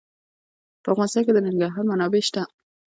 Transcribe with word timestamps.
په 0.83 0.87
افغانستان 0.93 1.21
کې 1.25 1.31
د 1.33 1.37
ننګرهار 1.45 1.83
منابع 1.89 2.21
شته. 2.27 2.41